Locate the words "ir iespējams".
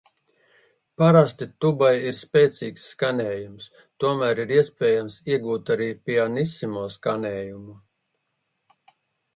4.45-5.19